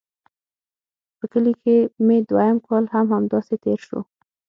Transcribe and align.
په 1.17 1.25
کلي 1.31 1.53
کښې 1.61 1.77
مې 2.05 2.17
دويم 2.29 2.57
کال 2.67 2.85
هم 2.93 3.05
همداسې 3.15 3.55
تېر 3.63 3.79
سو. 3.89 3.99